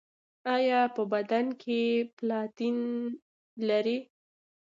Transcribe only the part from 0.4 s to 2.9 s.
ایا په بدن کې پلاتین